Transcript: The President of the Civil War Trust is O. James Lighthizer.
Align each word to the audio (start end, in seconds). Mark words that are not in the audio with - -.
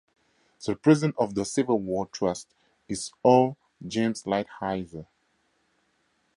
The 0.65 0.75
President 0.75 1.13
of 1.19 1.35
the 1.35 1.45
Civil 1.45 1.77
War 1.77 2.07
Trust 2.07 2.47
is 2.89 3.11
O. 3.23 3.55
James 3.85 4.23
Lighthizer. 4.23 5.05